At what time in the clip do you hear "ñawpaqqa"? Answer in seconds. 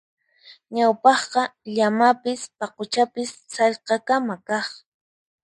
0.75-1.41